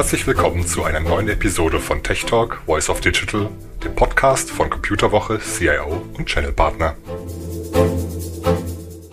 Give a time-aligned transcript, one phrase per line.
[0.00, 3.50] Herzlich willkommen zu einer neuen Episode von Tech Talk Voice of Digital,
[3.84, 6.96] dem Podcast von Computerwoche, CIO und Channelpartner.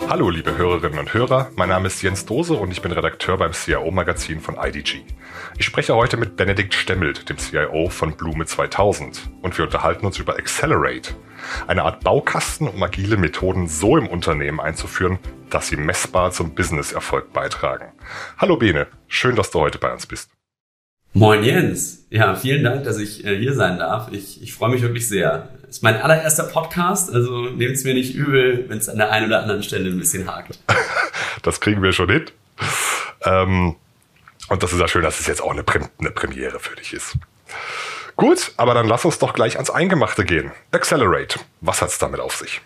[0.07, 3.51] Hallo liebe Hörerinnen und Hörer, mein Name ist Jens Dose und ich bin Redakteur beim
[3.51, 5.01] CIO-Magazin von IDG.
[5.57, 10.19] Ich spreche heute mit Benedikt Stemmelt, dem CIO von Blume 2000 und wir unterhalten uns
[10.19, 11.15] über Accelerate,
[11.67, 15.19] eine Art Baukasten, um agile Methoden so im Unternehmen einzuführen,
[15.49, 17.91] dass sie messbar zum Business-Erfolg beitragen.
[18.37, 20.29] Hallo Bene, schön, dass du heute bei uns bist.
[21.17, 22.05] Moin Jens.
[22.11, 24.11] Ja, vielen Dank, dass ich äh, hier sein darf.
[24.11, 25.49] Ich, ich freue mich wirklich sehr.
[25.61, 29.09] Das ist mein allererster Podcast, also nehmt es mir nicht übel, wenn es an der
[29.09, 30.59] einen oder anderen Stelle ein bisschen hakt.
[31.41, 32.25] das kriegen wir schon hin.
[33.23, 33.75] Ähm,
[34.49, 35.63] und das ist ja schön, dass es jetzt auch eine,
[35.97, 37.17] eine Premiere für dich ist.
[38.15, 40.51] Gut, aber dann lass uns doch gleich ans Eingemachte gehen.
[40.69, 41.39] Accelerate.
[41.61, 42.61] Was hat es damit auf sich?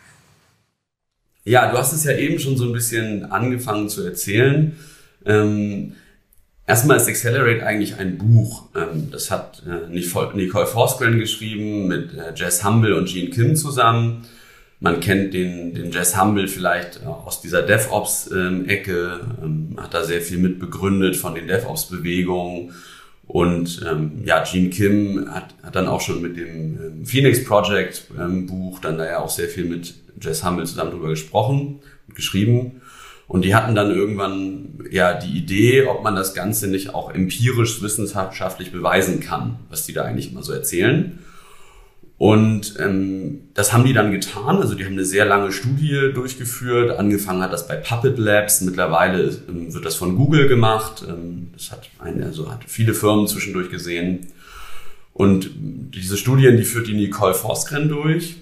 [1.46, 4.78] Ja, du hast es ja eben schon so ein bisschen angefangen zu erzählen.
[5.26, 5.96] Ähm,
[6.72, 8.64] Erstmal ist Accelerate eigentlich ein Buch.
[8.78, 14.22] Ähm, das hat äh, Nicole Forsgren geschrieben mit äh, Jess Humble und Gene Kim zusammen.
[14.80, 20.22] Man kennt den, den Jess Humble vielleicht äh, aus dieser DevOps-Ecke, ähm, hat da sehr
[20.22, 22.72] viel mit begründet von den DevOps-Bewegungen.
[23.28, 28.08] Und ähm, ja, Gene Kim hat, hat dann auch schon mit dem Phoenix Project
[28.48, 32.81] Buch dann da ja auch sehr viel mit Jess Humble zusammen drüber gesprochen und geschrieben.
[33.32, 37.82] Und die hatten dann irgendwann ja die Idee, ob man das Ganze nicht auch empirisch
[37.82, 41.18] wissenschaftlich beweisen kann, was die da eigentlich immer so erzählen.
[42.18, 44.58] Und ähm, das haben die dann getan.
[44.58, 47.00] Also die haben eine sehr lange Studie durchgeführt.
[47.00, 48.60] Angefangen hat das bei Puppet Labs.
[48.60, 51.06] Mittlerweile ähm, wird das von Google gemacht.
[51.08, 54.28] Ähm, das hat eine, also hat viele Firmen zwischendurch gesehen.
[55.14, 58.36] Und diese Studien, die führt die Nicole Forsgren durch.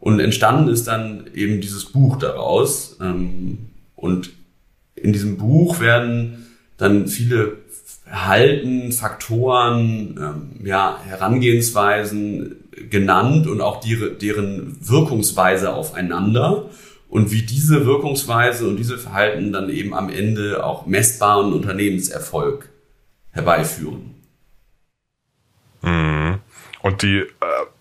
[0.00, 2.96] Und entstanden ist dann eben dieses Buch daraus.
[3.02, 3.68] Ähm,
[4.04, 4.34] und
[4.94, 7.56] in diesem Buch werden dann viele
[8.04, 12.56] Verhalten, Faktoren, ähm, ja, Herangehensweisen
[12.90, 16.68] genannt und auch die, deren Wirkungsweise aufeinander
[17.08, 22.68] und wie diese Wirkungsweise und diese Verhalten dann eben am Ende auch messbaren Unternehmenserfolg
[23.30, 24.16] herbeiführen.
[25.80, 26.40] Mhm.
[26.82, 27.28] Und die, äh,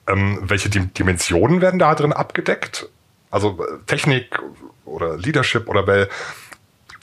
[0.08, 2.88] ähm, welche Dimensionen werden da drin abgedeckt?
[3.34, 4.40] Also äh, Technik,
[4.86, 6.08] oder Leadership oder Bell.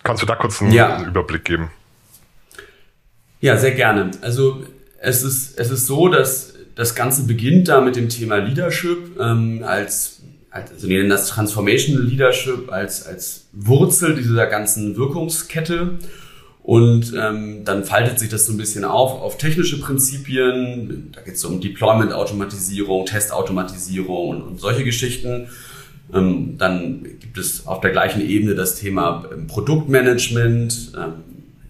[0.02, 1.02] Kannst du da kurz einen ja.
[1.04, 1.70] Überblick geben?
[3.40, 4.12] Ja, sehr gerne.
[4.22, 4.64] Also
[5.00, 9.62] es ist, es ist so, dass das Ganze beginnt da mit dem Thema Leadership ähm,
[9.66, 10.20] als,
[10.50, 15.98] als, also wir nennen das Transformational Leadership als, als Wurzel dieser ganzen Wirkungskette.
[16.62, 21.10] Und ähm, dann faltet sich das so ein bisschen auf auf technische Prinzipien.
[21.12, 25.48] Da geht es um Deployment-Automatisierung, Testautomatisierung und, und solche Geschichten.
[26.12, 31.12] Ähm, dann gibt es auf der gleichen Ebene das Thema ähm, Produktmanagement, ähm,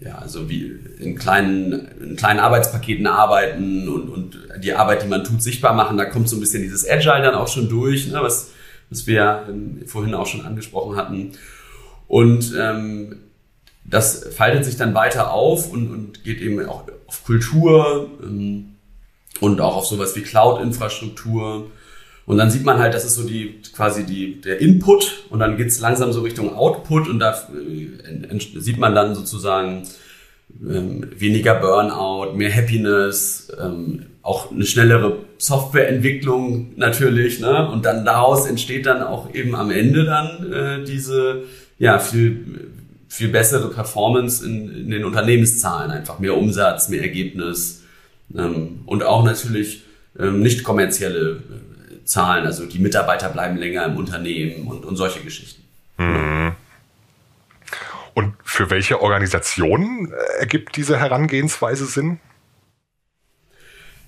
[0.01, 5.25] ja, also wie in kleinen, in kleinen Arbeitspaketen arbeiten und, und die Arbeit, die man
[5.25, 5.99] tut, sichtbar machen.
[5.99, 8.51] Da kommt so ein bisschen dieses Agile dann auch schon durch, ne, was,
[8.89, 9.47] was wir
[9.87, 11.33] vorhin auch schon angesprochen hatten.
[12.09, 13.17] Und ähm,
[13.85, 18.77] das faltet sich dann weiter auf und, und geht eben auch auf Kultur ähm,
[19.41, 21.71] und auch auf sowas wie Cloud-Infrastruktur
[22.31, 25.57] und dann sieht man halt, das ist so die quasi die, der Input und dann
[25.57, 29.83] geht's langsam so Richtung Output und da äh, sieht man dann sozusagen
[30.63, 37.69] ähm, weniger Burnout, mehr Happiness, ähm, auch eine schnellere Softwareentwicklung natürlich, ne?
[37.69, 41.43] Und dann daraus entsteht dann auch eben am Ende dann äh, diese
[41.81, 42.71] ja viel
[43.09, 47.83] viel bessere Performance in, in den Unternehmenszahlen, einfach mehr Umsatz, mehr Ergebnis
[48.37, 49.83] ähm, und auch natürlich
[50.17, 51.43] ähm, nicht kommerzielle
[52.11, 55.63] Zahlen, also die Mitarbeiter bleiben länger im Unternehmen und, und solche Geschichten.
[55.97, 56.53] Mhm.
[58.15, 62.19] Und für welche Organisationen äh, ergibt diese Herangehensweise Sinn?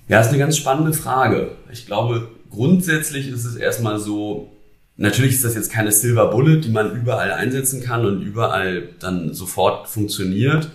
[0.09, 1.51] Ja, ist eine ganz spannende Frage.
[1.71, 4.51] Ich glaube, grundsätzlich ist es erstmal so,
[4.97, 9.33] natürlich ist das jetzt keine Silver Bullet, die man überall einsetzen kann und überall dann
[9.33, 10.69] sofort funktioniert.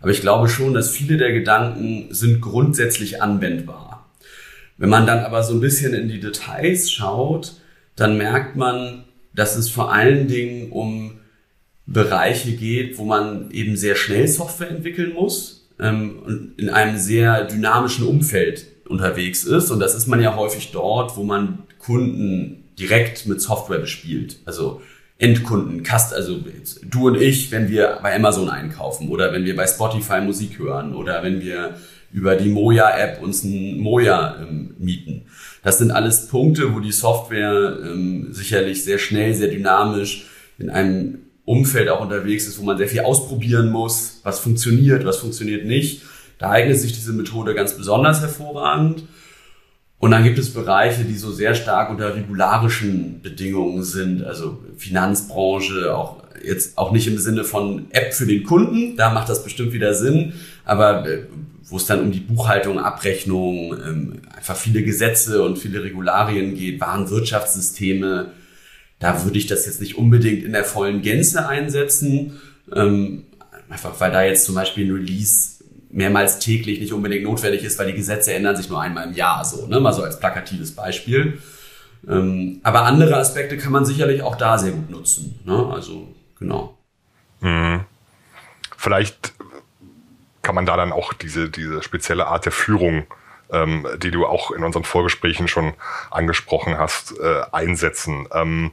[0.00, 3.91] Aber ich glaube schon, dass viele der Gedanken sind grundsätzlich anwendbar.
[4.82, 7.52] Wenn man dann aber so ein bisschen in die Details schaut,
[7.94, 11.20] dann merkt man, dass es vor allen Dingen um
[11.86, 17.44] Bereiche geht, wo man eben sehr schnell Software entwickeln muss ähm, und in einem sehr
[17.44, 19.70] dynamischen Umfeld unterwegs ist.
[19.70, 24.40] Und das ist man ja häufig dort, wo man Kunden direkt mit Software bespielt.
[24.46, 24.82] Also
[25.16, 26.40] Endkunden, Cast, also
[26.90, 30.92] du und ich, wenn wir bei Amazon einkaufen oder wenn wir bei Spotify Musik hören
[30.96, 31.76] oder wenn wir
[32.12, 35.22] über die Moja-App uns ein Moja ähm, mieten.
[35.62, 40.26] Das sind alles Punkte, wo die Software ähm, sicherlich sehr schnell, sehr dynamisch
[40.58, 45.18] in einem Umfeld auch unterwegs ist, wo man sehr viel ausprobieren muss, was funktioniert, was
[45.18, 46.02] funktioniert nicht.
[46.38, 49.04] Da eignet sich diese Methode ganz besonders hervorragend.
[49.98, 55.94] Und dann gibt es Bereiche, die so sehr stark unter regularischen Bedingungen sind, also Finanzbranche,
[55.96, 59.72] auch jetzt auch nicht im Sinne von App für den Kunden, da macht das bestimmt
[59.72, 60.32] wieder Sinn,
[60.64, 61.26] aber äh,
[61.72, 66.78] wo es dann um die Buchhaltung, Abrechnung, ähm, einfach viele Gesetze und viele Regularien geht,
[66.82, 68.32] Warenwirtschaftssysteme,
[68.98, 72.38] da würde ich das jetzt nicht unbedingt in der vollen Gänze einsetzen,
[72.76, 73.24] ähm,
[73.70, 77.86] einfach weil da jetzt zum Beispiel ein Release mehrmals täglich nicht unbedingt notwendig ist, weil
[77.86, 79.80] die Gesetze ändern sich nur einmal im Jahr so, ne?
[79.80, 81.38] mal so als plakatives Beispiel.
[82.06, 85.40] Ähm, aber andere Aspekte kann man sicherlich auch da sehr gut nutzen.
[85.46, 85.70] Ne?
[85.72, 86.76] Also genau.
[87.40, 87.86] Mhm.
[88.76, 89.32] Vielleicht
[90.42, 93.06] kann man da dann auch diese, diese spezielle Art der Führung,
[93.50, 95.74] ähm, die du auch in unseren Vorgesprächen schon
[96.10, 98.28] angesprochen hast, äh, einsetzen.
[98.32, 98.72] Ähm,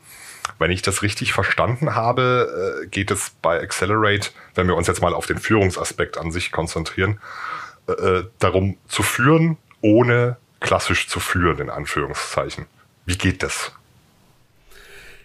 [0.58, 5.02] wenn ich das richtig verstanden habe, äh, geht es bei Accelerate, wenn wir uns jetzt
[5.02, 7.20] mal auf den Führungsaspekt an sich konzentrieren,
[7.88, 12.66] äh, äh, darum zu führen, ohne klassisch zu führen, in Anführungszeichen.
[13.06, 13.72] Wie geht das?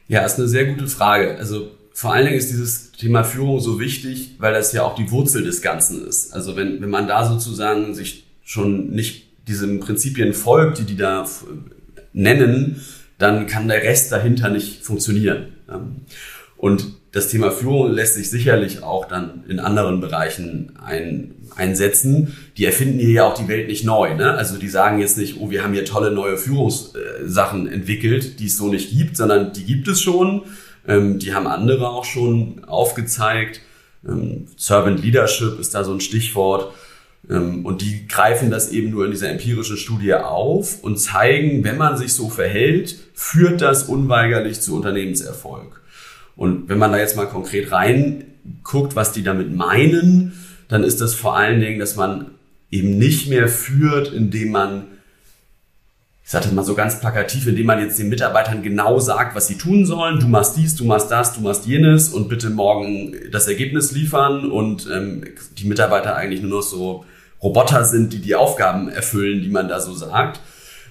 [0.07, 1.37] Ja, ist eine sehr gute Frage.
[1.39, 5.13] Also vor allen Dingen ist dieses Thema Führung so wichtig, weil das ja auch die
[5.13, 6.35] Wurzel des Ganzen ist.
[6.35, 11.25] Also wenn, wenn man da sozusagen sich schon nicht diesen Prinzipien folgt, die die da
[12.13, 12.81] nennen,
[13.19, 15.53] dann kann der Rest dahinter nicht funktionieren.
[16.57, 22.37] Und das Thema Führung lässt sich sicherlich auch dann in anderen Bereichen ein, einsetzen.
[22.57, 24.17] Die erfinden hier ja auch die Welt nicht neu.
[24.17, 24.33] Ne?
[24.33, 28.57] Also die sagen jetzt nicht, oh, wir haben hier tolle neue Führungssachen entwickelt, die es
[28.57, 30.43] so nicht gibt, sondern die gibt es schon.
[30.87, 33.61] Ähm, die haben andere auch schon aufgezeigt.
[34.07, 36.73] Ähm, Servant Leadership ist da so ein Stichwort.
[37.29, 41.77] Ähm, und die greifen das eben nur in dieser empirischen Studie auf und zeigen, wenn
[41.77, 45.81] man sich so verhält, führt das unweigerlich zu Unternehmenserfolg.
[46.37, 50.33] Und wenn man da jetzt mal konkret reinguckt, was die damit meinen,
[50.69, 52.33] dann ist das vor allen Dingen, dass man
[52.71, 54.85] eben nicht mehr führt, indem man,
[56.25, 59.47] ich sage das mal so ganz plakativ, indem man jetzt den Mitarbeitern genau sagt, was
[59.47, 60.21] sie tun sollen.
[60.21, 64.51] Du machst dies, du machst das, du machst jenes und bitte morgen das Ergebnis liefern
[64.51, 65.25] und ähm,
[65.59, 67.05] die Mitarbeiter eigentlich nur noch so
[67.43, 70.41] Roboter sind, die die Aufgaben erfüllen, die man da so sagt,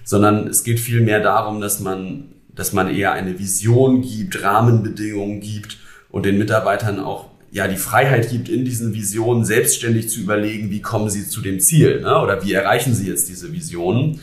[0.04, 5.78] sondern es geht vielmehr darum, dass man, dass man eher eine Vision gibt, Rahmenbedingungen gibt
[6.10, 10.80] und den Mitarbeitern auch ja die Freiheit gibt, in diesen Visionen selbstständig zu überlegen, wie
[10.80, 12.20] kommen sie zu dem Ziel ne?
[12.20, 14.20] oder wie erreichen sie jetzt diese Visionen.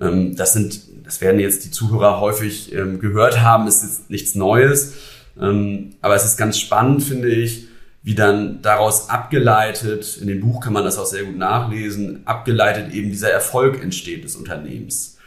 [0.00, 4.34] Ähm, das sind, das werden jetzt die Zuhörer häufig ähm, gehört haben, ist jetzt nichts
[4.34, 4.94] Neues,
[5.40, 7.68] ähm, aber es ist ganz spannend, finde ich,
[8.02, 12.92] wie dann daraus abgeleitet, in dem Buch kann man das auch sehr gut nachlesen, abgeleitet
[12.94, 15.18] eben dieser Erfolg entsteht des Unternehmens.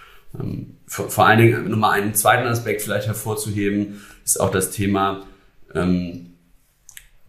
[0.88, 5.28] Vor, allen Dingen nochmal einen zweiten Aspekt vielleicht hervorzuheben, ist auch das Thema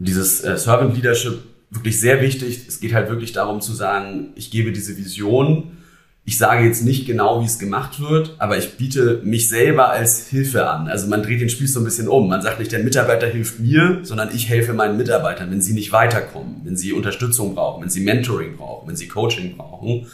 [0.04, 1.40] dieses äh, Servant Leadership
[1.70, 2.66] wirklich sehr wichtig.
[2.68, 5.78] Es geht halt wirklich darum zu sagen, ich gebe diese Vision,
[6.24, 10.28] ich sage jetzt nicht genau, wie es gemacht wird, aber ich biete mich selber als
[10.28, 10.86] Hilfe an.
[10.86, 12.28] Also man dreht den Spieß so ein bisschen um.
[12.28, 15.90] Man sagt nicht, der Mitarbeiter hilft mir, sondern ich helfe meinen Mitarbeitern, wenn sie nicht
[15.90, 20.06] weiterkommen, wenn sie Unterstützung brauchen, wenn sie Mentoring brauchen, wenn sie Coaching brauchen.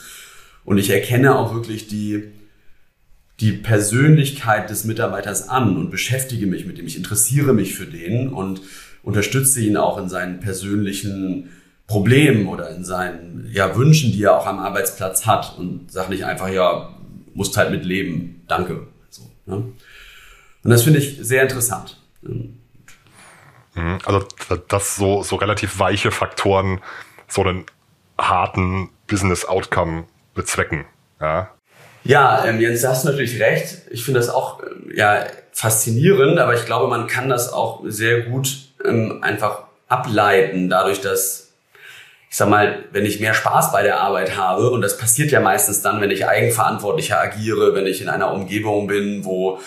[0.64, 2.24] Und ich erkenne auch wirklich die,
[3.40, 6.86] die Persönlichkeit des Mitarbeiters an und beschäftige mich mit dem.
[6.86, 8.62] Ich interessiere mich für den und
[9.02, 11.50] unterstütze ihn auch in seinen persönlichen
[11.88, 16.24] Problemen oder in seinen ja, Wünschen, die er auch am Arbeitsplatz hat und sag nicht
[16.24, 16.94] einfach, ja,
[17.34, 18.86] musst halt mit leben, danke.
[19.08, 19.56] So, ne?
[19.56, 21.98] Und das finde ich sehr interessant.
[22.20, 22.58] Mhm.
[24.04, 24.26] Also,
[24.68, 26.80] dass so, so relativ weiche Faktoren
[27.26, 27.64] so einen
[28.18, 30.04] harten Business Outcome
[30.34, 30.84] bezwecken.
[31.20, 31.50] Ja,
[32.04, 33.82] ja ähm, Jens, du hast natürlich recht.
[33.90, 38.22] Ich finde das auch ähm, ja, faszinierend, aber ich glaube, man kann das auch sehr
[38.22, 41.47] gut ähm, einfach ableiten, dadurch, dass
[42.30, 45.40] ich sag mal, wenn ich mehr Spaß bei der Arbeit habe, und das passiert ja
[45.40, 49.60] meistens dann, wenn ich eigenverantwortlicher agiere, wenn ich in einer Umgebung bin, wo,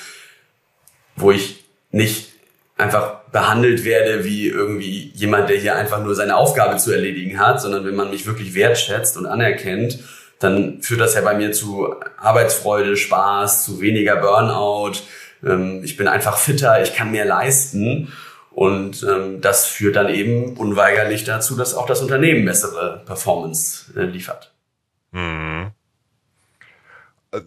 [1.15, 2.31] wo ich nicht
[2.77, 7.61] einfach behandelt werde wie irgendwie jemand, der hier einfach nur seine Aufgabe zu erledigen hat,
[7.61, 9.99] sondern wenn man mich wirklich wertschätzt und anerkennt,
[10.39, 14.93] dann führt das ja bei mir zu Arbeitsfreude, Spaß, zu weniger Burnout.
[15.45, 18.11] Ähm, ich bin einfach fitter, ich kann mehr leisten.
[18.51, 24.03] Und ähm, das führt dann eben unweigerlich dazu, dass auch das Unternehmen bessere Performance äh,
[24.03, 24.53] liefert.
[25.12, 25.72] Mhm.
[27.31, 27.41] Äh,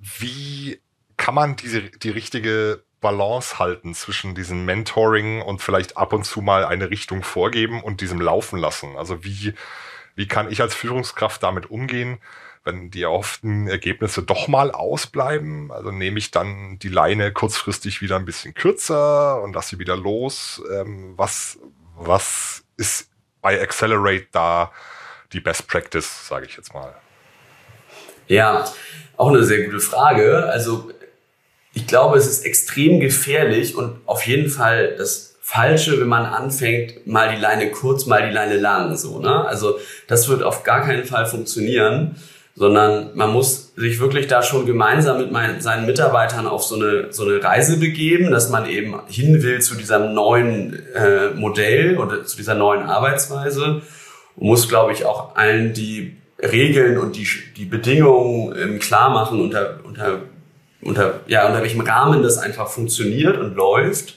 [0.00, 0.80] wie
[1.16, 6.40] kann man diese, die richtige Balance halten zwischen diesem Mentoring und vielleicht ab und zu
[6.40, 8.96] mal eine Richtung vorgeben und diesem laufen lassen?
[8.96, 9.54] Also wie,
[10.14, 12.18] wie kann ich als Führungskraft damit umgehen,
[12.68, 18.16] wenn die erhofften Ergebnisse doch mal ausbleiben, also nehme ich dann die Leine kurzfristig wieder
[18.16, 20.62] ein bisschen kürzer und lasse sie wieder los.
[20.70, 21.58] Ähm, was,
[21.96, 23.08] was ist
[23.40, 24.70] bei Accelerate da
[25.32, 26.94] die Best Practice, sage ich jetzt mal?
[28.26, 28.70] Ja,
[29.16, 30.44] auch eine sehr gute Frage.
[30.50, 30.90] Also
[31.72, 37.06] ich glaube, es ist extrem gefährlich und auf jeden Fall das Falsche, wenn man anfängt,
[37.06, 39.46] mal die Leine kurz, mal die Leine lang, so, ne?
[39.46, 42.16] Also, das wird auf gar keinen Fall funktionieren,
[42.58, 47.12] sondern man muss sich wirklich da schon gemeinsam mit meinen, seinen Mitarbeitern auf so eine,
[47.12, 52.24] so eine Reise begeben, dass man eben hin will zu diesem neuen äh, Modell oder
[52.24, 53.82] zu dieser neuen Arbeitsweise
[54.34, 59.40] und muss, glaube ich, auch allen die Regeln und die, die Bedingungen ähm, klar machen,
[59.40, 60.22] unter, unter,
[60.82, 64.16] unter, ja, unter welchem Rahmen das einfach funktioniert und läuft.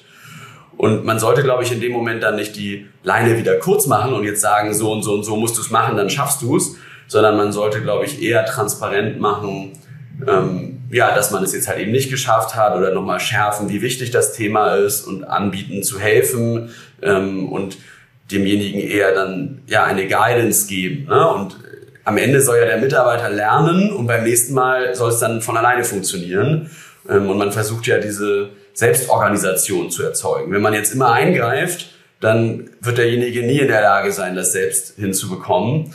[0.78, 4.14] Und man sollte, glaube ich, in dem Moment dann nicht die Leine wieder kurz machen
[4.14, 6.58] und jetzt sagen, so und so und so musst du es machen, dann schaffst du
[6.58, 6.76] es,
[7.12, 9.74] sondern man sollte, glaube ich, eher transparent machen,
[10.26, 13.82] ähm, ja, dass man es jetzt halt eben nicht geschafft hat oder nochmal schärfen, wie
[13.82, 16.70] wichtig das Thema ist und anbieten zu helfen
[17.02, 17.76] ähm, und
[18.32, 21.08] demjenigen eher dann ja eine Guidance geben.
[21.10, 21.28] Ne?
[21.28, 21.58] Und
[22.06, 25.58] am Ende soll ja der Mitarbeiter lernen und beim nächsten Mal soll es dann von
[25.58, 26.72] alleine funktionieren.
[27.10, 30.54] Ähm, und man versucht ja diese Selbstorganisation zu erzeugen.
[30.54, 31.90] Wenn man jetzt immer eingreift,
[32.22, 35.94] dann wird derjenige nie in der Lage sein, das selbst hinzubekommen.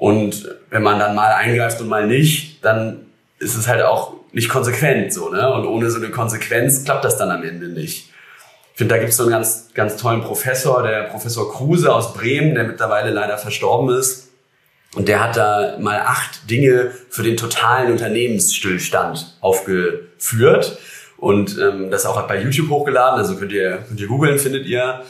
[0.00, 3.02] Und wenn man dann mal eingreift und mal nicht, dann
[3.38, 5.52] ist es halt auch nicht konsequent so, ne?
[5.52, 8.08] Und ohne so eine Konsequenz klappt das dann am Ende nicht.
[8.72, 12.14] Ich finde, da gibt es so einen ganz, ganz tollen Professor, der Professor Kruse aus
[12.14, 14.30] Bremen, der mittlerweile leider verstorben ist
[14.96, 20.78] und der hat da mal acht Dinge für den totalen Unternehmensstillstand aufgeführt
[21.18, 23.18] und ähm, das auch bei YouTube hochgeladen.
[23.18, 25.02] Also könnt ihr, könnt ihr googeln, findet ihr.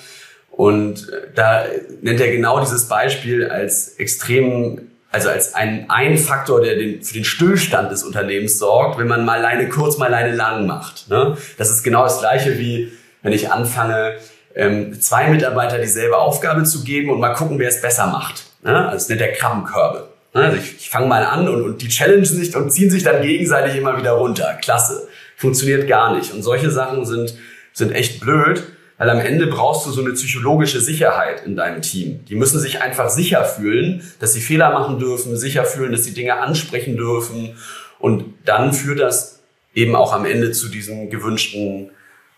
[0.60, 1.64] Und äh, da
[2.02, 7.14] nennt er genau dieses Beispiel als extrem, also als ein, ein Faktor, der den, für
[7.14, 11.08] den Stillstand des Unternehmens sorgt, wenn man mal Leine kurz, mal Leine lang macht.
[11.08, 11.38] Ne?
[11.56, 14.16] Das ist genau das Gleiche wie, wenn ich anfange,
[14.54, 18.44] ähm, zwei Mitarbeiter dieselbe Aufgabe zu geben und mal gucken, wer es besser macht.
[18.62, 18.76] Ne?
[18.76, 20.08] Also das nennt der Krabbenkörbe.
[20.34, 20.42] Ne?
[20.42, 23.22] Also ich, ich fange mal an und, und die challengen sich und ziehen sich dann
[23.22, 24.58] gegenseitig immer wieder runter.
[24.60, 25.08] Klasse.
[25.38, 26.34] Funktioniert gar nicht.
[26.34, 27.32] Und solche Sachen sind,
[27.72, 28.62] sind echt blöd,
[29.00, 32.22] weil am Ende brauchst du so eine psychologische Sicherheit in deinem Team.
[32.26, 36.12] Die müssen sich einfach sicher fühlen, dass sie Fehler machen dürfen, sicher fühlen, dass sie
[36.12, 37.56] Dinge ansprechen dürfen.
[37.98, 39.40] Und dann führt das
[39.72, 41.92] eben auch am Ende zu diesen gewünschten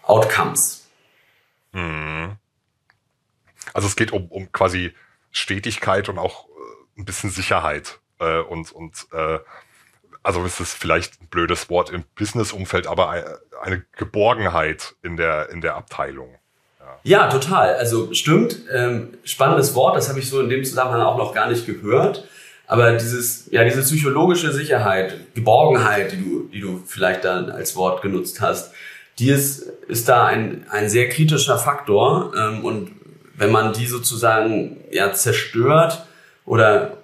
[0.04, 0.86] Outcomes.
[1.72, 2.36] Hm.
[3.74, 4.92] Also es geht um, um quasi
[5.32, 9.40] Stetigkeit und auch äh, ein bisschen Sicherheit äh, und, und äh,
[10.22, 15.60] also es ist vielleicht ein blödes Wort im Business-Umfeld, aber eine Geborgenheit in der, in
[15.60, 16.38] der Abteilung.
[17.02, 17.28] Ja.
[17.28, 17.74] total.
[17.74, 18.56] Also stimmt.
[18.72, 22.26] Ähm, spannendes Wort, das habe ich so in dem Zusammenhang auch noch gar nicht gehört.
[22.66, 28.02] Aber dieses, ja, diese psychologische Sicherheit, Geborgenheit, die du, die du vielleicht dann als Wort
[28.02, 28.72] genutzt hast,
[29.18, 32.32] die ist, ist da ein, ein sehr kritischer Faktor.
[32.36, 32.92] Ähm, und
[33.34, 36.06] wenn man die sozusagen ja zerstört
[36.46, 36.98] oder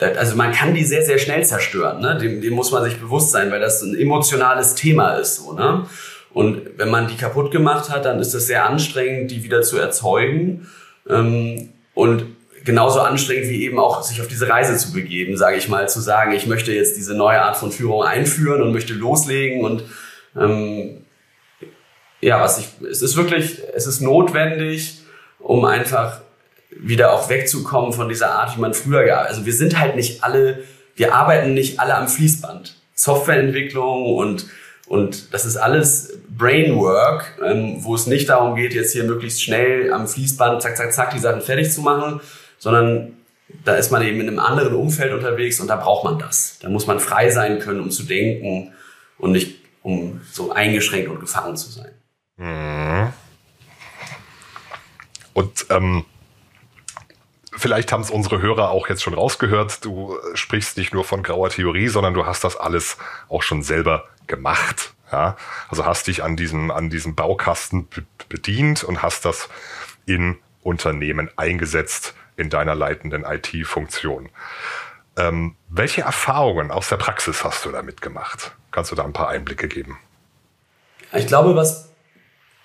[0.00, 2.18] also man kann die sehr, sehr schnell zerstören, ne?
[2.18, 5.36] dem, dem muss man sich bewusst sein, weil das ein emotionales Thema ist.
[5.36, 5.86] So, ne?
[6.34, 9.78] Und wenn man die kaputt gemacht hat, dann ist es sehr anstrengend, die wieder zu
[9.78, 10.68] erzeugen.
[11.08, 12.26] Ähm, und
[12.64, 16.00] genauso anstrengend wie eben auch sich auf diese Reise zu begeben, sage ich mal, zu
[16.00, 19.84] sagen, ich möchte jetzt diese neue Art von Führung einführen und möchte loslegen und
[20.36, 21.04] ähm,
[22.20, 25.02] ja, was ich, es ist wirklich, es ist notwendig,
[25.38, 26.22] um einfach
[26.70, 29.34] wieder auch wegzukommen von dieser Art, wie man früher gearbeitet.
[29.34, 30.64] Also wir sind halt nicht alle,
[30.96, 32.76] wir arbeiten nicht alle am Fließband.
[32.94, 34.46] Softwareentwicklung und,
[34.86, 39.92] und das ist alles Brainwork, ähm, wo es nicht darum geht, jetzt hier möglichst schnell
[39.92, 42.20] am Fließband zack, zack, zack die Sachen fertig zu machen,
[42.58, 43.16] sondern
[43.64, 46.58] da ist man eben in einem anderen Umfeld unterwegs und da braucht man das.
[46.60, 48.72] Da muss man frei sein können, um zu denken
[49.18, 51.92] und nicht um so eingeschränkt und gefangen zu sein.
[52.36, 53.12] Mhm.
[55.34, 56.04] Und ähm,
[57.64, 59.86] vielleicht haben es unsere Hörer auch jetzt schon rausgehört.
[59.86, 62.98] Du sprichst nicht nur von grauer Theorie, sondern du hast das alles
[63.30, 64.92] auch schon selber gemacht.
[65.10, 65.38] Ja?
[65.70, 67.88] Also hast dich an diesem, an diesem Baukasten
[68.28, 69.48] bedient und hast das
[70.04, 74.28] in Unternehmen eingesetzt in deiner leitenden IT-Funktion.
[75.16, 78.52] Ähm, welche Erfahrungen aus der Praxis hast du damit gemacht?
[78.72, 79.98] Kannst du da ein paar Einblicke geben?
[81.14, 81.93] Ich glaube, was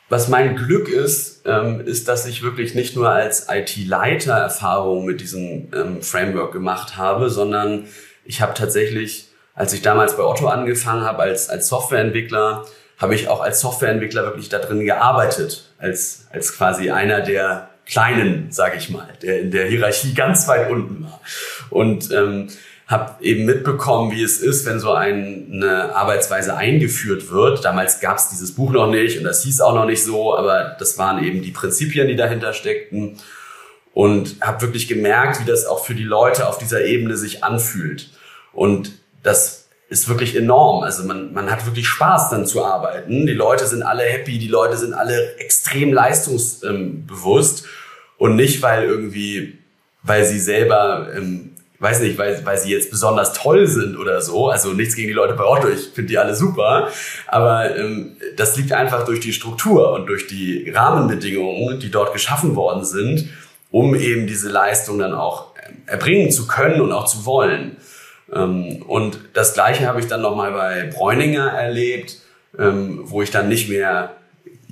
[0.10, 5.22] was mein Glück ist, ähm, ist, dass ich wirklich nicht nur als IT-Leiter Erfahrungen mit
[5.22, 7.86] diesem ähm, Framework gemacht habe, sondern
[8.26, 12.66] ich habe tatsächlich, als ich damals bei Otto angefangen habe als, als Softwareentwickler,
[12.98, 18.52] habe ich auch als Softwareentwickler wirklich da drin gearbeitet, als, als quasi einer der Kleinen,
[18.52, 21.22] sage ich mal, der in der Hierarchie ganz weit unten war.
[21.70, 22.50] Und ähm,
[22.90, 27.64] habe eben mitbekommen, wie es ist, wenn so eine Arbeitsweise eingeführt wird.
[27.64, 30.76] Damals gab es dieses Buch noch nicht und das hieß auch noch nicht so, aber
[30.80, 33.18] das waren eben die Prinzipien, die dahinter steckten.
[33.94, 38.12] und habe wirklich gemerkt, wie das auch für die Leute auf dieser Ebene sich anfühlt.
[38.54, 38.92] Und
[39.24, 40.84] das ist wirklich enorm.
[40.84, 43.26] Also man, man hat wirklich Spaß dann zu arbeiten.
[43.26, 47.66] Die Leute sind alle happy, die Leute sind alle extrem leistungsbewusst
[48.18, 49.58] und nicht, weil irgendwie,
[50.04, 54.50] weil sie selber, ähm, weiß nicht, weil, weil sie jetzt besonders toll sind oder so.
[54.50, 56.90] Also nichts gegen die Leute bei Otto, ich finde die alle super.
[57.28, 62.56] Aber ähm, das liegt einfach durch die Struktur und durch die Rahmenbedingungen, die dort geschaffen
[62.56, 63.30] worden sind,
[63.72, 67.78] um eben diese Leistung dann auch ähm, erbringen zu können und auch zu wollen.
[68.34, 72.18] Ähm, und das Gleiche habe ich dann nochmal bei Bräuninger erlebt,
[72.58, 74.16] ähm, wo ich dann nicht mehr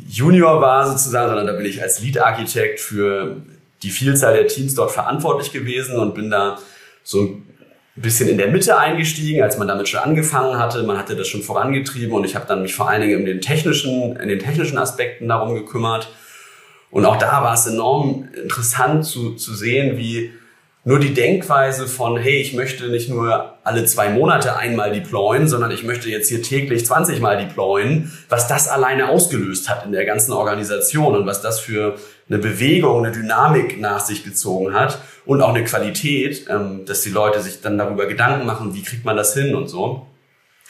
[0.10, 3.38] Junior war sozusagen, sondern da bin ich als Lead-Architekt für
[3.84, 6.58] die Vielzahl der Teams dort verantwortlich gewesen und bin da
[7.08, 7.46] so ein
[7.96, 10.84] bisschen in der Mitte eingestiegen, als man damit schon angefangen hatte.
[10.84, 13.40] Man hatte das schon vorangetrieben und ich habe dann mich vor allen Dingen in den
[13.40, 16.10] technischen, in den technischen Aspekten darum gekümmert.
[16.92, 20.34] Und auch da war es enorm interessant zu, zu sehen, wie
[20.88, 25.70] nur die Denkweise von, hey, ich möchte nicht nur alle zwei Monate einmal deployen, sondern
[25.70, 30.06] ich möchte jetzt hier täglich 20 Mal deployen, was das alleine ausgelöst hat in der
[30.06, 31.96] ganzen Organisation und was das für
[32.30, 37.10] eine Bewegung, eine Dynamik nach sich gezogen hat und auch eine Qualität, ähm, dass die
[37.10, 40.08] Leute sich dann darüber Gedanken machen, wie kriegt man das hin und so.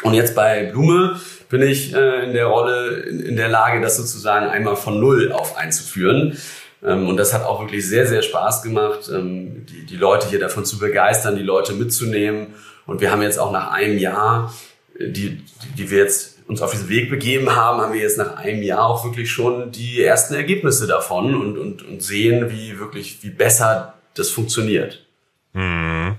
[0.02, 4.48] Und jetzt bei Blume bin ich äh, in der Rolle, in der Lage, das sozusagen
[4.48, 6.36] einmal von Null auf einzuführen.
[6.84, 10.40] Ähm, und das hat auch wirklich sehr, sehr Spaß gemacht, ähm, die, die Leute hier
[10.40, 12.56] davon zu begeistern, die Leute mitzunehmen.
[12.86, 14.54] Und wir haben jetzt auch nach einem Jahr,
[14.98, 15.44] äh, die,
[15.78, 18.86] die wir jetzt uns auf diesen Weg begeben haben, haben wir jetzt nach einem Jahr
[18.86, 23.96] auch wirklich schon die ersten Ergebnisse davon und, und, und sehen, wie wirklich, wie besser
[24.14, 25.06] das funktioniert.
[25.54, 26.16] Hm.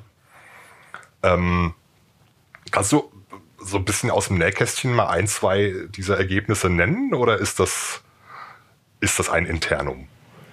[1.22, 1.74] Ähm,
[2.70, 3.10] kannst du
[3.58, 8.02] so ein bisschen aus dem Nähkästchen mal ein, zwei dieser Ergebnisse nennen oder ist das,
[9.00, 10.08] ist das ein Internum?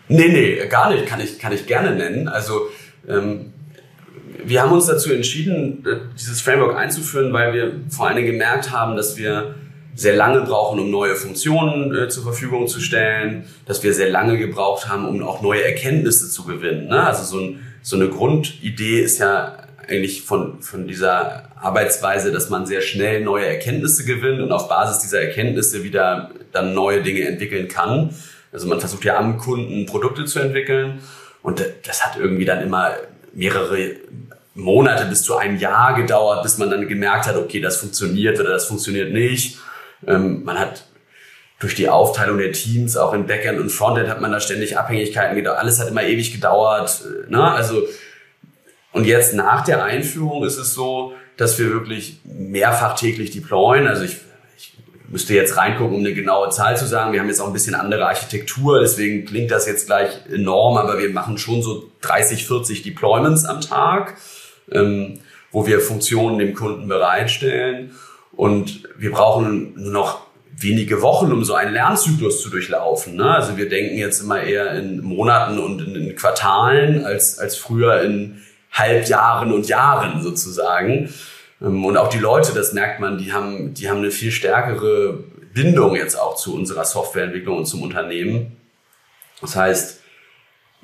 [0.08, 1.08] Nee, nee, gar nicht.
[1.08, 2.28] Kann ich, kann ich gerne nennen.
[2.28, 2.70] Also
[3.08, 3.54] ähm,
[4.44, 8.72] wir haben uns dazu entschieden, äh, dieses Framework einzuführen, weil wir vor allen Dingen gemerkt
[8.72, 9.56] haben, dass wir
[9.96, 14.38] sehr lange brauchen, um neue Funktionen äh, zur Verfügung zu stellen, dass wir sehr lange
[14.38, 16.88] gebraucht haben, um auch neue Erkenntnisse zu gewinnen.
[16.88, 17.02] Ne?
[17.02, 22.66] Also so, ein, so eine Grundidee ist ja eigentlich von, von dieser Arbeitsweise, dass man
[22.66, 27.68] sehr schnell neue Erkenntnisse gewinnt und auf Basis dieser Erkenntnisse wieder dann neue Dinge entwickeln
[27.68, 28.14] kann.
[28.56, 31.02] Also man versucht ja am Kunden Produkte zu entwickeln
[31.44, 32.94] und das hat irgendwie dann immer
[33.34, 33.98] mehrere
[34.54, 38.52] Monate bis zu einem Jahr gedauert, bis man dann gemerkt hat, okay, das funktioniert oder
[38.52, 39.58] das funktioniert nicht.
[40.08, 40.86] Ähm, man hat
[41.60, 45.36] durch die Aufteilung der Teams, auch im Backend und Frontend hat man da ständig Abhängigkeiten
[45.36, 45.60] gedauert.
[45.60, 47.04] Alles hat immer ewig gedauert.
[47.28, 47.44] Äh, ne?
[47.44, 47.86] Also,
[48.94, 53.86] und jetzt nach der Einführung ist es so, dass wir wirklich mehrfach täglich deployen.
[53.86, 54.16] Also ich
[55.10, 57.14] müsste jetzt reingucken, um eine genaue Zahl zu sagen.
[57.14, 60.98] Wir haben jetzt auch ein bisschen andere Architektur, deswegen klingt das jetzt gleich enorm, aber
[60.98, 64.18] wir machen schon so 30, 40 Deployments am Tag,
[64.72, 65.20] ähm,
[65.52, 67.92] wo wir Funktionen dem Kunden bereitstellen.
[68.36, 70.26] Und wir brauchen nur noch
[70.58, 73.16] wenige Wochen, um so einen Lernzyklus zu durchlaufen.
[73.16, 73.30] Ne?
[73.30, 78.02] Also wir denken jetzt immer eher in Monaten und in, in Quartalen als, als früher
[78.02, 78.42] in
[78.72, 81.14] Halbjahren und Jahren sozusagen.
[81.62, 85.24] Ähm, und auch die Leute, das merkt man, die haben, die haben eine viel stärkere
[85.54, 88.58] Bindung jetzt auch zu unserer Softwareentwicklung und zum Unternehmen.
[89.42, 90.02] Das heißt,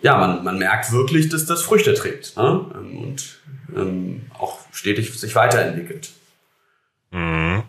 [0.01, 2.65] ja, man, man merkt wirklich, dass das Früchte trägt ne?
[2.73, 3.39] Ähm, und
[3.75, 6.09] ähm, auch stetig sich weiterentwickelt.
[7.11, 7.63] Mhm.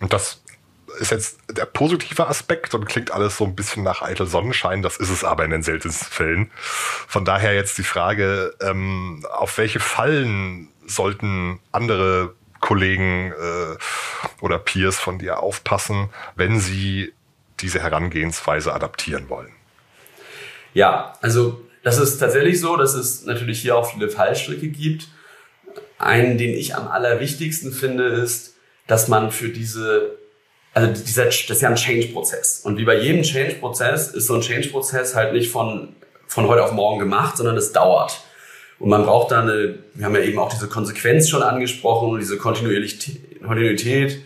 [0.00, 0.42] Und das
[0.98, 4.82] ist jetzt der positive Aspekt und klingt alles so ein bisschen nach eitel Sonnenschein.
[4.82, 6.50] Das ist es aber in den seltensten Fällen.
[6.54, 13.76] Von daher jetzt die Frage, ähm, auf welche Fallen sollten andere Kollegen äh,
[14.40, 17.12] oder Peers von dir aufpassen, wenn sie
[17.60, 19.52] diese Herangehensweise adaptieren wollen?
[20.72, 25.08] Ja, also das ist tatsächlich so, dass es natürlich hier auch viele Fallstricke gibt.
[25.98, 28.54] Einen, den ich am allerwichtigsten finde, ist,
[28.86, 30.18] dass man für diese,
[30.72, 32.60] also dieser, das ist ja ein Change-Prozess.
[32.60, 35.94] Und wie bei jedem Change-Prozess ist so ein Change-Prozess halt nicht von,
[36.26, 38.22] von heute auf morgen gemacht, sondern es dauert.
[38.78, 42.36] Und man braucht da eine, wir haben ja eben auch diese Konsequenz schon angesprochen, diese
[42.36, 44.20] Kontinuität.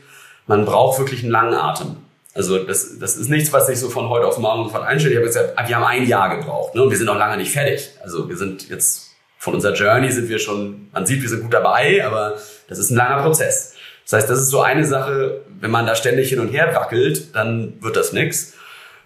[0.46, 1.96] Man braucht wirklich einen langen Atem.
[2.34, 5.12] Also das, das ist nichts, was sich so von heute auf morgen sofort einstellt.
[5.12, 6.82] Ich habe gesagt, wir haben ein Jahr gebraucht ne?
[6.82, 7.90] und wir sind noch lange nicht fertig.
[8.02, 9.08] Also wir sind jetzt
[9.38, 12.36] von unserer Journey sind wir schon, man sieht, wir sind gut dabei, aber
[12.68, 13.74] das ist ein langer Prozess.
[14.04, 17.34] Das heißt, das ist so eine Sache, wenn man da ständig hin und her wackelt,
[17.34, 18.54] dann wird das nichts.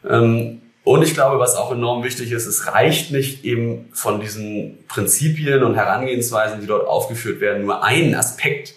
[0.08, 4.84] Ähm, und ich glaube, was auch enorm wichtig ist, es reicht nicht eben von diesen
[4.88, 8.74] Prinzipien und Herangehensweisen, die dort aufgeführt werden, nur einen Aspekt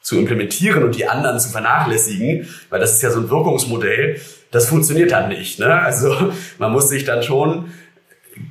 [0.00, 4.20] zu implementieren und die anderen zu vernachlässigen, weil das ist ja so ein Wirkungsmodell,
[4.52, 5.58] das funktioniert dann nicht.
[5.58, 5.66] Ne?
[5.66, 7.72] Also man muss sich dann schon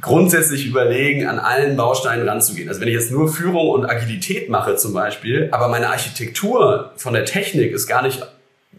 [0.01, 2.67] grundsätzlich überlegen, an allen Bausteinen ranzugehen.
[2.67, 7.13] Also wenn ich jetzt nur Führung und Agilität mache zum Beispiel, aber meine Architektur von
[7.13, 8.21] der Technik ist gar nicht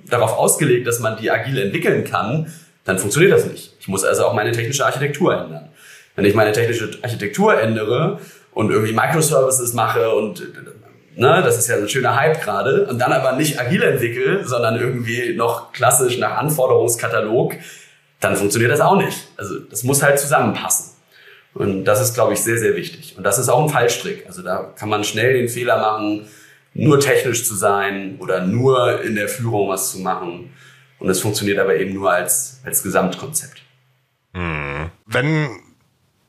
[0.07, 2.53] darauf ausgelegt, dass man die agil entwickeln kann,
[2.89, 3.75] dann funktioniert das nicht.
[3.79, 5.69] Ich muss also auch meine technische Architektur ändern.
[6.17, 8.19] Wenn ich meine technische Architektur ändere
[8.53, 10.43] und irgendwie Microservices mache und
[11.15, 14.81] ne, das ist ja ein schöner Hype gerade, und dann aber nicht agil entwickle, sondern
[14.81, 17.57] irgendwie noch klassisch nach Anforderungskatalog,
[18.21, 19.19] dann funktioniert das auch nicht.
[19.37, 20.97] Also das muss halt zusammenpassen.
[21.53, 23.17] Und das ist, glaube ich, sehr, sehr wichtig.
[23.19, 24.25] Und das ist auch ein Fallstrick.
[24.27, 26.27] Also da kann man schnell den Fehler machen,
[26.73, 30.55] nur technisch zu sein oder nur in der Führung was zu machen.
[30.99, 33.63] Und es funktioniert aber eben nur als, als Gesamtkonzept.
[34.35, 34.91] Hm.
[35.07, 35.61] Wenn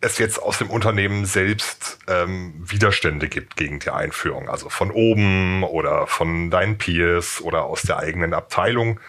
[0.01, 5.63] es jetzt aus dem Unternehmen selbst ähm, Widerstände gibt gegen die Einführung, also von oben
[5.63, 8.99] oder von deinen Peers oder aus der eigenen Abteilung,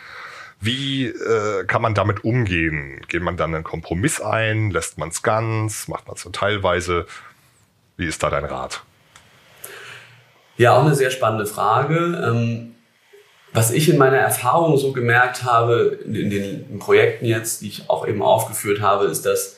[0.61, 3.01] wie äh, kann man damit umgehen?
[3.09, 4.71] Geht man dann einen Kompromiss ein?
[4.71, 5.89] Lässt man es ganz?
[5.89, 7.07] Macht man es so teilweise?
[7.97, 8.83] Wie ist da dein Rat?
[10.59, 12.23] Ja, auch eine sehr spannende Frage.
[12.27, 12.75] Ähm,
[13.53, 18.07] was ich in meiner Erfahrung so gemerkt habe, in den Projekten jetzt, die ich auch
[18.07, 19.57] eben aufgeführt habe, ist, dass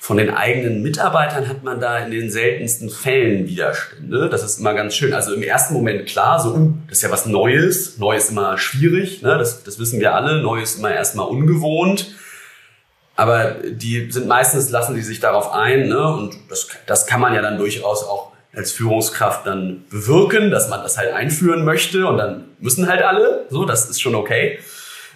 [0.00, 4.28] von den eigenen Mitarbeitern hat man da in den seltensten Fällen Widerstände.
[4.28, 5.12] Das ist immer ganz schön.
[5.12, 7.98] Also im ersten Moment klar, so, uh, das ist ja was Neues.
[7.98, 9.36] Neu ist immer schwierig, ne?
[9.38, 10.40] das, das wissen wir alle.
[10.40, 12.14] Neu ist immer erstmal ungewohnt.
[13.16, 15.88] Aber die sind meistens, lassen die sich darauf ein.
[15.88, 16.00] Ne?
[16.00, 20.82] Und das, das kann man ja dann durchaus auch als Führungskraft dann bewirken, dass man
[20.82, 22.06] das halt einführen möchte.
[22.06, 23.46] Und dann müssen halt alle.
[23.50, 24.58] So, das ist schon okay.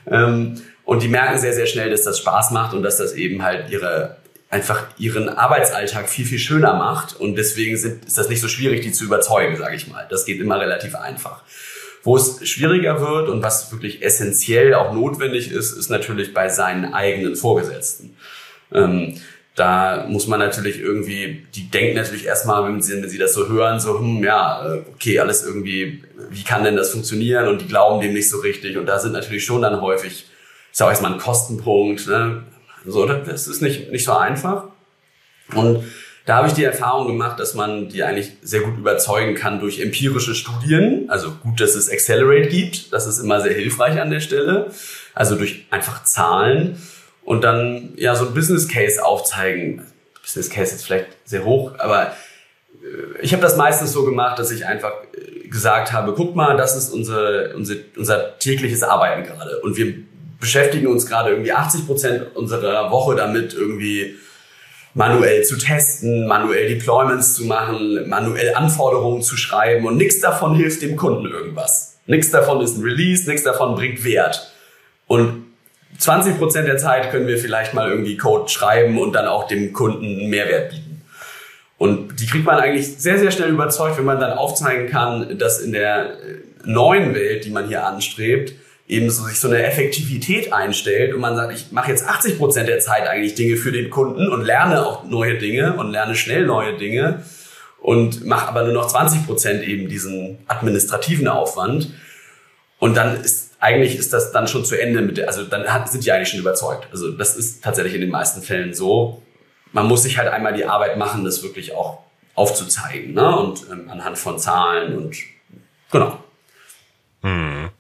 [0.09, 3.43] Ähm, und die merken sehr, sehr schnell, dass das Spaß macht und dass das eben
[3.43, 4.17] halt ihre
[4.49, 7.19] einfach ihren Arbeitsalltag viel, viel schöner macht.
[7.19, 10.07] Und deswegen sind, ist das nicht so schwierig, die zu überzeugen, sage ich mal.
[10.09, 11.43] Das geht immer relativ einfach.
[12.05, 16.93] Wo es schwieriger wird und was wirklich essentiell auch notwendig ist, ist natürlich bei seinen
[16.93, 18.15] eigenen Vorgesetzten.
[18.73, 19.17] Ähm,
[19.55, 23.49] da muss man natürlich irgendwie, die denken natürlich erstmal, wenn sie, wenn sie das so
[23.49, 27.49] hören, so, hm, ja, äh, okay, alles irgendwie, wie kann denn das funktionieren?
[27.49, 28.79] Und die glauben dem nicht so richtig.
[28.79, 30.27] Und da sind natürlich schon dann häufig,
[30.73, 32.45] ist auch erstmal ein Kostenpunkt, ne?
[32.87, 34.65] So, das ist nicht, nicht so einfach.
[35.55, 35.85] Und
[36.25, 39.81] da habe ich die Erfahrung gemacht, dass man die eigentlich sehr gut überzeugen kann durch
[39.81, 41.07] empirische Studien.
[41.09, 42.93] Also gut, dass es Accelerate gibt.
[42.93, 44.71] Das ist immer sehr hilfreich an der Stelle.
[45.15, 46.77] Also durch einfach Zahlen
[47.25, 49.87] und dann ja so ein Business Case aufzeigen.
[50.23, 52.09] Business Case ist vielleicht sehr hoch, aber
[52.83, 56.57] äh, ich habe das meistens so gemacht, dass ich einfach äh, gesagt habe, guck mal,
[56.57, 59.61] das ist unser, unser, unser tägliches Arbeiten gerade.
[59.61, 59.95] Und wir
[60.41, 64.17] beschäftigen uns gerade irgendwie 80 Prozent unserer Woche damit, irgendwie
[64.95, 70.83] manuell zu testen, manuell Deployments zu machen, manuell Anforderungen zu schreiben und nichts davon hilft
[70.83, 71.99] dem Kunden irgendwas.
[72.07, 74.53] Nichts davon ist ein Release, nichts davon bringt Wert.
[75.07, 75.47] Und
[75.99, 79.73] 20 Prozent der Zeit können wir vielleicht mal irgendwie Code schreiben und dann auch dem
[79.73, 81.03] Kunden einen Mehrwert bieten.
[81.79, 85.61] Und die kriegt man eigentlich sehr, sehr schnell überzeugt, wenn man dann aufzeigen kann, dass
[85.61, 86.17] in der
[86.65, 88.55] neuen Welt, die man hier anstrebt,
[88.89, 92.69] eben so sich so eine Effektivität einstellt und man sagt, ich mache jetzt 80 Prozent
[92.69, 96.47] der Zeit eigentlich Dinge für den Kunden und lerne auch neue Dinge und lerne schnell
[96.47, 97.23] neue Dinge
[97.81, 101.91] und mache aber nur noch 20 Prozent eben diesen administrativen Aufwand.
[102.79, 105.89] Und dann ist eigentlich ist das dann schon zu Ende mit der, also dann hat,
[105.89, 106.89] sind die eigentlich schon überzeugt.
[106.91, 109.23] Also das ist tatsächlich in den meisten Fällen so.
[109.71, 112.01] Man muss sich halt einmal die Arbeit machen, das wirklich auch
[112.35, 113.37] aufzuzeigen, ne?
[113.37, 115.17] Und ähm, anhand von Zahlen und
[115.93, 116.19] genau.
[117.23, 117.71] Hm.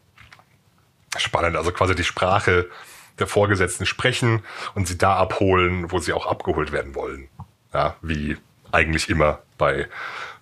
[1.17, 2.69] Spannend, also quasi die Sprache
[3.19, 4.45] der Vorgesetzten sprechen
[4.77, 7.29] und sie da abholen, wo sie auch abgeholt werden wollen.
[7.75, 8.37] Ja, wie
[8.71, 9.89] eigentlich immer bei,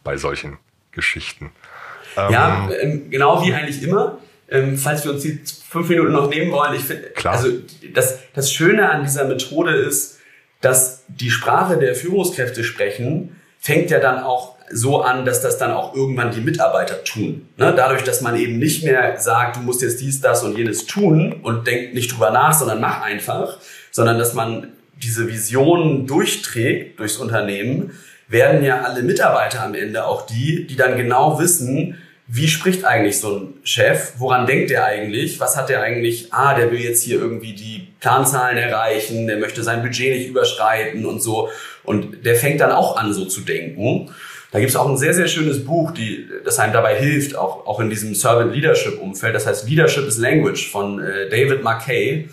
[0.05, 0.59] bei solchen
[0.93, 1.51] Geschichten.
[2.15, 4.19] Ja, ähm, ähm, genau wie eigentlich immer.
[4.51, 7.49] Ähm, falls wir uns die fünf Minuten noch nehmen wollen, ich finde, also
[7.95, 10.19] das, das Schöne an dieser Methode ist,
[10.61, 15.73] dass die Sprache der Führungskräfte sprechen, fängt ja dann auch so an, dass das dann
[15.73, 17.49] auch irgendwann die Mitarbeiter tun.
[17.57, 17.75] Ne?
[17.77, 21.41] Dadurch, dass man eben nicht mehr sagt, du musst jetzt dies, das und jenes tun
[21.43, 23.59] und denkt nicht drüber nach, sondern mach einfach,
[23.91, 27.93] sondern dass man diese Visionen durchträgt durchs Unternehmen,
[28.29, 31.99] werden ja alle Mitarbeiter am Ende auch die, die dann genau wissen,
[32.33, 34.13] wie spricht eigentlich so ein Chef?
[34.19, 35.41] Woran denkt er eigentlich?
[35.41, 36.33] Was hat er eigentlich?
[36.33, 41.07] Ah, der will jetzt hier irgendwie die Planzahlen erreichen, der möchte sein Budget nicht überschreiten
[41.07, 41.49] und so.
[41.83, 44.11] Und der fängt dann auch an, so zu denken.
[44.53, 47.67] Da gibt es auch ein sehr, sehr schönes Buch, die, das einem dabei hilft, auch,
[47.67, 49.35] auch in diesem Servant Leadership Umfeld.
[49.35, 52.29] Das heißt Leadership is Language von äh, David McKay.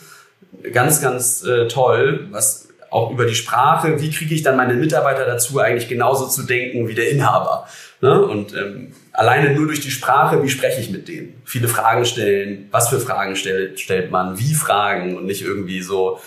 [0.73, 5.25] Ganz, ganz äh, toll, was auch über die Sprache, wie kriege ich dann meine Mitarbeiter
[5.25, 7.67] dazu, eigentlich genauso zu denken wie der Inhaber.
[8.01, 8.21] Ne?
[8.21, 11.41] Und ähm, alleine nur durch die Sprache, wie spreche ich mit denen?
[11.45, 16.19] Viele Fragen stellen, was für Fragen stellt, stellt man, wie Fragen und nicht irgendwie so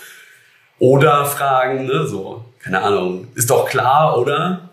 [0.79, 2.07] oder Fragen, ne?
[2.07, 4.69] so keine Ahnung, ist doch klar, oder?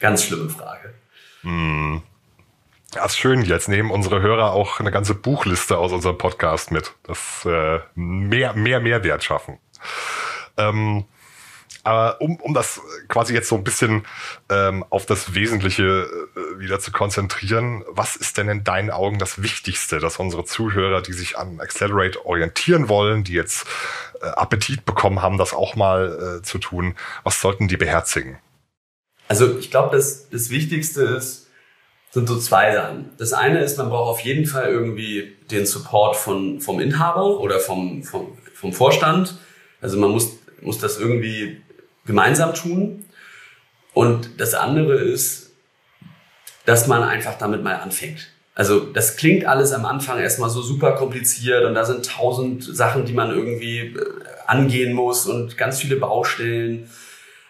[0.00, 0.94] Ganz schlimme Frage.
[1.42, 2.02] Hm.
[2.94, 3.42] Ja, ist schön.
[3.42, 6.94] Jetzt nehmen unsere Hörer auch eine ganze Buchliste aus unserem Podcast mit.
[7.02, 9.58] Das äh, mehr, mehr Mehrwert schaffen.
[10.56, 11.04] Ähm,
[11.88, 14.04] aber um, um das quasi jetzt so ein bisschen
[14.50, 15.82] ähm, auf das Wesentliche
[16.36, 21.00] äh, wieder zu konzentrieren, was ist denn in deinen Augen das Wichtigste, dass unsere Zuhörer,
[21.00, 23.66] die sich an Accelerate orientieren wollen, die jetzt
[24.20, 28.38] äh, Appetit bekommen haben, das auch mal äh, zu tun, was sollten die beherzigen?
[29.26, 31.46] Also ich glaube, das, das Wichtigste ist,
[32.10, 33.12] sind so zwei Sachen.
[33.16, 37.58] Das eine ist, man braucht auf jeden Fall irgendwie den Support von, vom Inhaber oder
[37.58, 39.38] vom, vom, vom Vorstand.
[39.80, 41.62] Also man muss, muss das irgendwie
[42.08, 43.04] gemeinsam tun.
[43.94, 45.52] Und das andere ist,
[46.66, 48.28] dass man einfach damit mal anfängt.
[48.56, 53.04] Also das klingt alles am Anfang erstmal so super kompliziert und da sind tausend Sachen,
[53.04, 53.94] die man irgendwie äh,
[54.48, 56.90] angehen muss und ganz viele Baustellen.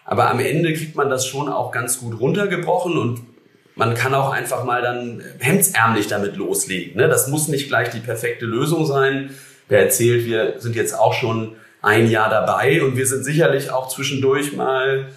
[0.05, 3.21] Aber am Ende kriegt man das schon auch ganz gut runtergebrochen und
[3.75, 6.97] man kann auch einfach mal dann hemdsärmlich damit loslegen.
[6.97, 7.07] Ne?
[7.07, 9.31] Das muss nicht gleich die perfekte Lösung sein.
[9.67, 13.87] Wer erzählt, wir sind jetzt auch schon ein Jahr dabei und wir sind sicherlich auch
[13.87, 15.07] zwischendurch mal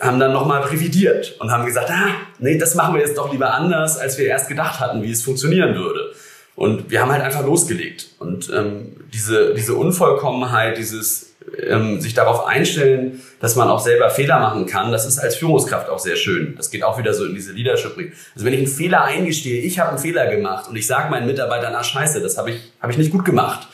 [0.00, 3.54] haben dann nochmal revidiert und haben gesagt, ah, nee, das machen wir jetzt doch lieber
[3.54, 6.12] anders, als wir erst gedacht hatten, wie es funktionieren würde.
[6.54, 8.08] Und wir haben halt einfach losgelegt.
[8.18, 14.40] Und ähm, diese, diese Unvollkommenheit, dieses ähm, sich darauf einstellen, dass man auch selber Fehler
[14.40, 16.54] machen kann, das ist als Führungskraft auch sehr schön.
[16.56, 18.12] Das geht auch wieder so in diese leadership -Ring.
[18.34, 21.26] Also wenn ich einen Fehler eingestehe, ich habe einen Fehler gemacht und ich sage meinen
[21.26, 23.68] Mitarbeitern, ah scheiße, das habe ich, hab ich nicht gut gemacht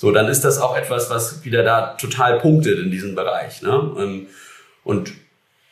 [0.00, 3.60] so, dann ist das auch etwas, was wieder da total punktet in diesem Bereich.
[3.60, 3.94] Ne?
[3.98, 4.28] Ähm,
[4.82, 5.12] und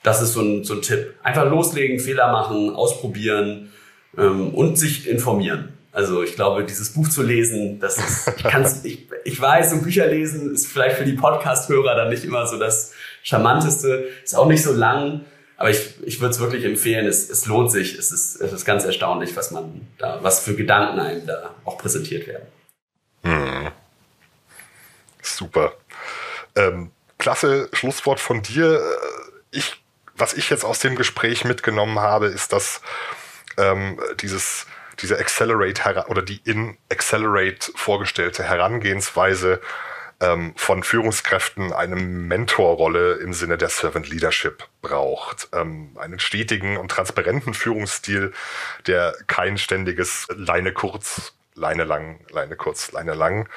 [0.03, 1.15] das ist so ein, so ein Tipp.
[1.23, 3.73] Einfach loslegen, Fehler machen, ausprobieren
[4.19, 5.73] ähm, und sich informieren.
[5.93, 9.81] Also ich glaube, dieses Buch zu lesen, das ist, ich, kann's, ich, ich weiß, so
[9.81, 14.47] Bücher lesen ist vielleicht für die Podcast-Hörer dann nicht immer so das Charmanteste, ist auch
[14.47, 15.23] nicht so lang,
[15.57, 18.67] aber ich, ich würde es wirklich empfehlen, es, es lohnt sich, es ist, es ist
[18.67, 22.47] ganz erstaunlich, was man da, was für Gedanken einem da auch präsentiert werden.
[23.23, 23.73] Hm.
[25.37, 25.75] Super.
[26.57, 28.81] Ähm, klasse Schlusswort von dir.
[29.51, 29.83] Ich,
[30.17, 32.81] was ich jetzt aus dem Gespräch mitgenommen habe, ist, dass
[33.57, 34.67] ähm, dieses,
[35.01, 39.61] diese Accelerate oder die in Accelerate vorgestellte Herangehensweise
[40.21, 45.49] ähm, von Führungskräften eine Mentorrolle im Sinne der Servant Leadership braucht.
[45.53, 48.33] Ähm, einen stetigen und transparenten Führungsstil,
[48.87, 53.49] der kein ständiges Leine kurz Leine lang, Leine kurz, Leine lang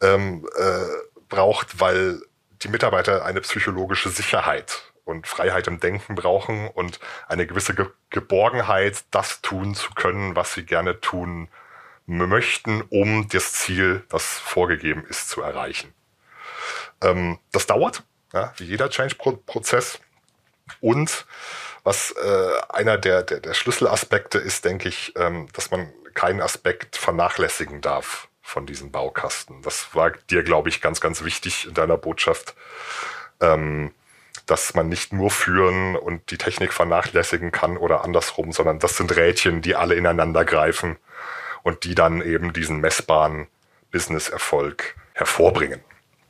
[0.00, 0.86] ähm, äh,
[1.28, 2.20] braucht, weil
[2.62, 9.04] die Mitarbeiter eine psychologische Sicherheit und Freiheit im Denken brauchen und eine gewisse Ge Geborgenheit,
[9.10, 11.48] das tun zu können, was sie gerne tun
[12.06, 15.92] möchten, um das Ziel, das vorgegeben ist, zu erreichen.
[17.02, 20.00] Ähm, das dauert, ja, wie jeder Change-Prozess.
[20.80, 21.26] Und
[21.84, 26.96] was äh, einer der, der, der Schlüsselaspekte ist, denke ich, ähm, dass man keinen Aspekt
[26.96, 29.62] vernachlässigen darf von diesem Baukasten.
[29.62, 32.54] Das war dir, glaube ich, ganz, ganz wichtig in deiner Botschaft,
[33.40, 33.92] ähm,
[34.46, 39.14] dass man nicht nur führen und die Technik vernachlässigen kann oder andersrum, sondern das sind
[39.16, 40.96] Rädchen, die alle ineinander greifen
[41.62, 43.46] und die dann eben diesen messbaren
[43.90, 45.80] Business-Erfolg hervorbringen.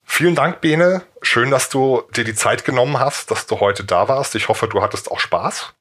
[0.04, 1.02] Vielen Dank, Bene.
[1.24, 4.34] Schön, dass du dir die Zeit genommen hast, dass du heute da warst.
[4.34, 5.72] Ich hoffe, du hattest auch Spaß.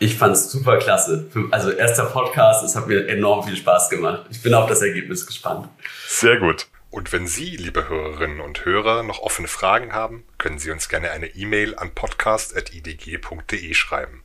[0.00, 1.30] Ich fand's super klasse.
[1.52, 4.26] Also erster Podcast, es hat mir enorm viel Spaß gemacht.
[4.30, 5.68] Ich bin auf das Ergebnis gespannt.
[6.08, 6.66] Sehr gut.
[6.90, 11.12] Und wenn Sie, liebe Hörerinnen und Hörer, noch offene Fragen haben, können Sie uns gerne
[11.12, 14.24] eine E-Mail an podcast.idg.de schreiben.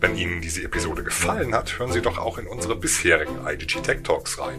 [0.00, 4.02] Wenn Ihnen diese Episode gefallen hat, hören Sie doch auch in unsere bisherigen IDG Tech
[4.02, 4.58] Talks rein.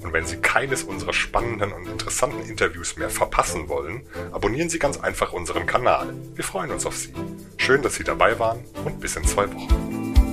[0.00, 4.02] Und wenn Sie keines unserer spannenden und interessanten Interviews mehr verpassen wollen,
[4.32, 6.14] abonnieren Sie ganz einfach unseren Kanal.
[6.34, 7.12] Wir freuen uns auf Sie.
[7.56, 10.23] Schön, dass Sie dabei waren und bis in zwei Wochen.